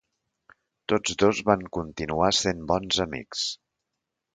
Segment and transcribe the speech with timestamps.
[0.93, 3.49] Tots dos van continuar sent bons amics.